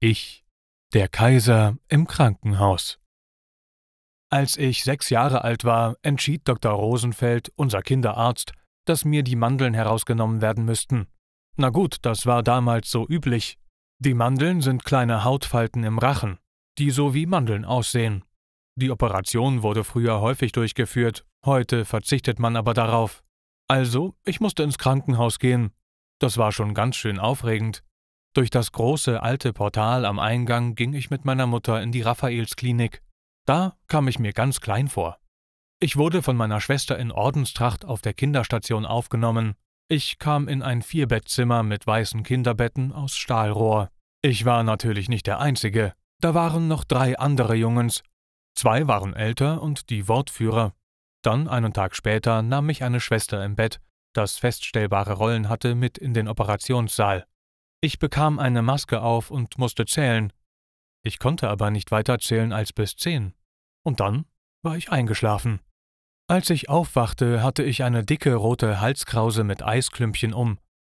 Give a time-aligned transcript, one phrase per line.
[0.00, 0.44] Ich,
[0.94, 3.00] der Kaiser im Krankenhaus.
[4.30, 6.70] Als ich sechs Jahre alt war, entschied Dr.
[6.70, 8.52] Rosenfeld, unser Kinderarzt,
[8.84, 11.08] dass mir die Mandeln herausgenommen werden müssten.
[11.56, 13.58] Na gut, das war damals so üblich.
[13.98, 16.38] Die Mandeln sind kleine Hautfalten im Rachen,
[16.78, 18.24] die so wie Mandeln aussehen.
[18.76, 23.24] Die Operation wurde früher häufig durchgeführt, heute verzichtet man aber darauf.
[23.66, 25.72] Also, ich musste ins Krankenhaus gehen.
[26.20, 27.82] Das war schon ganz schön aufregend.
[28.34, 33.02] Durch das große alte Portal am Eingang ging ich mit meiner Mutter in die Raphaelsklinik.
[33.46, 35.18] Da kam ich mir ganz klein vor.
[35.80, 39.54] Ich wurde von meiner Schwester in Ordenstracht auf der Kinderstation aufgenommen.
[39.88, 43.90] Ich kam in ein Vierbettzimmer mit weißen Kinderbetten aus Stahlrohr.
[44.20, 45.94] Ich war natürlich nicht der Einzige.
[46.20, 48.02] Da waren noch drei andere Jungens.
[48.54, 50.74] Zwei waren älter und die Wortführer.
[51.22, 53.80] Dann, einen Tag später, nahm mich eine Schwester im Bett,
[54.14, 57.24] das feststellbare Rollen hatte, mit in den Operationssaal.
[57.80, 60.32] Ich bekam eine Maske auf und musste zählen.
[61.04, 63.34] Ich konnte aber nicht weiter zählen als bis zehn.
[63.84, 64.24] Und dann
[64.62, 65.60] war ich eingeschlafen.
[66.26, 70.58] Als ich aufwachte, hatte ich eine dicke rote Halskrause mit Eisklümpchen um.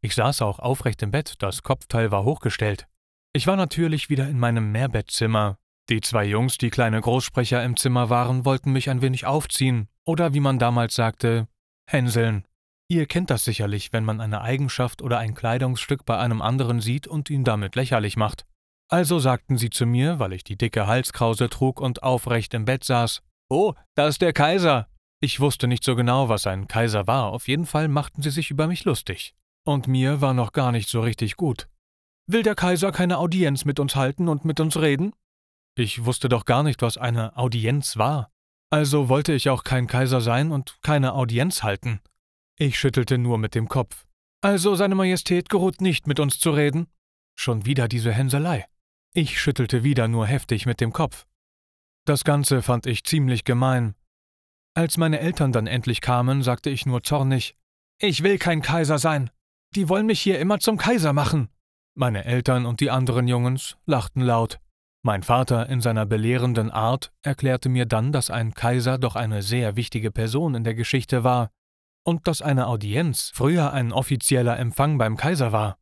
[0.00, 2.86] Ich saß auch aufrecht im Bett, das Kopfteil war hochgestellt.
[3.32, 5.58] Ich war natürlich wieder in meinem Mehrbettzimmer.
[5.88, 10.32] Die zwei Jungs, die kleine Großsprecher im Zimmer waren, wollten mich ein wenig aufziehen, oder
[10.34, 11.48] wie man damals sagte,
[11.86, 12.46] hänseln.
[12.90, 17.06] Ihr kennt das sicherlich, wenn man eine Eigenschaft oder ein Kleidungsstück bei einem anderen sieht
[17.06, 18.46] und ihn damit lächerlich macht.
[18.90, 22.82] Also sagten sie zu mir, weil ich die dicke Halskrause trug und aufrecht im Bett
[22.82, 24.88] saß, Oh, da ist der Kaiser.
[25.20, 28.50] Ich wusste nicht so genau, was ein Kaiser war, auf jeden Fall machten sie sich
[28.50, 29.36] über mich lustig.
[29.64, 31.68] Und mir war noch gar nicht so richtig gut.
[32.26, 35.12] Will der Kaiser keine Audienz mit uns halten und mit uns reden?
[35.76, 38.32] Ich wusste doch gar nicht, was eine Audienz war.
[38.68, 42.00] Also wollte ich auch kein Kaiser sein und keine Audienz halten.
[42.62, 44.04] Ich schüttelte nur mit dem Kopf.
[44.42, 46.88] Also, Seine Majestät geruht nicht, mit uns zu reden?
[47.34, 48.66] Schon wieder diese Hänselei.
[49.14, 51.26] Ich schüttelte wieder nur heftig mit dem Kopf.
[52.04, 53.94] Das Ganze fand ich ziemlich gemein.
[54.74, 57.56] Als meine Eltern dann endlich kamen, sagte ich nur zornig
[57.98, 59.30] Ich will kein Kaiser sein.
[59.74, 61.48] Die wollen mich hier immer zum Kaiser machen.
[61.94, 64.60] Meine Eltern und die anderen Jungens lachten laut.
[65.02, 69.76] Mein Vater in seiner belehrenden Art erklärte mir dann, dass ein Kaiser doch eine sehr
[69.76, 71.50] wichtige Person in der Geschichte war
[72.04, 75.78] und dass eine Audienz früher ein offizieller Empfang beim Kaiser war.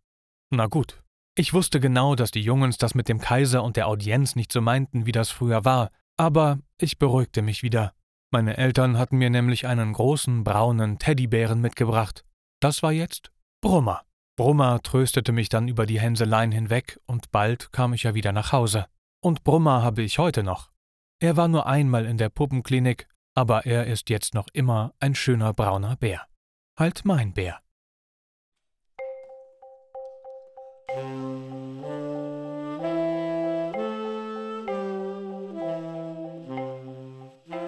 [0.51, 1.03] Na gut,
[1.37, 4.61] ich wusste genau, dass die Jungens das mit dem Kaiser und der Audienz nicht so
[4.61, 7.93] meinten, wie das früher war, aber ich beruhigte mich wieder.
[8.31, 12.25] Meine Eltern hatten mir nämlich einen großen braunen Teddybären mitgebracht.
[12.61, 13.31] Das war jetzt
[13.63, 14.03] Brummer.
[14.37, 18.53] Brummer tröstete mich dann über die Hänseleien hinweg und bald kam ich ja wieder nach
[18.53, 18.87] Hause.
[19.21, 20.71] Und Brummer habe ich heute noch.
[21.21, 25.55] Er war nur einmal in der Puppenklinik aber er ist jetzt noch immer ein schöner
[25.55, 26.23] brauner Bär.
[26.77, 27.61] Halt mein Bär.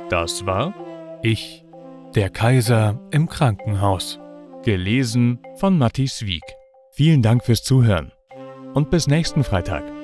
[0.08, 0.74] Das war
[1.22, 1.64] Ich,
[2.16, 4.18] der Kaiser im Krankenhaus.
[4.64, 6.42] Gelesen von Matti Wieg.
[6.90, 8.10] Vielen Dank fürs Zuhören
[8.74, 9.99] und bis nächsten Freitag.